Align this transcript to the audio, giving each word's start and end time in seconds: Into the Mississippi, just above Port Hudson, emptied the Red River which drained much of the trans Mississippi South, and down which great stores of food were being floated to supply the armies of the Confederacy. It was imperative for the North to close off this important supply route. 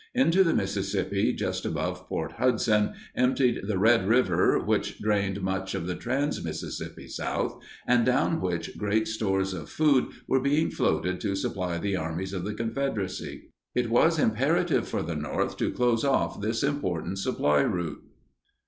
Into 0.15 0.43
the 0.43 0.55
Mississippi, 0.55 1.31
just 1.31 1.63
above 1.63 2.07
Port 2.09 2.31
Hudson, 2.31 2.93
emptied 3.15 3.67
the 3.67 3.77
Red 3.77 4.07
River 4.07 4.57
which 4.57 4.97
drained 4.99 5.43
much 5.43 5.75
of 5.75 5.85
the 5.85 5.93
trans 5.93 6.43
Mississippi 6.43 7.07
South, 7.07 7.61
and 7.85 8.03
down 8.03 8.41
which 8.41 8.75
great 8.79 9.07
stores 9.07 9.53
of 9.53 9.69
food 9.69 10.07
were 10.27 10.39
being 10.41 10.71
floated 10.71 11.21
to 11.21 11.35
supply 11.35 11.77
the 11.77 11.97
armies 11.97 12.33
of 12.33 12.45
the 12.45 12.55
Confederacy. 12.55 13.49
It 13.75 13.91
was 13.91 14.17
imperative 14.17 14.87
for 14.87 15.03
the 15.03 15.15
North 15.15 15.55
to 15.57 15.69
close 15.69 16.03
off 16.03 16.41
this 16.41 16.63
important 16.63 17.19
supply 17.19 17.61
route. 17.61 18.01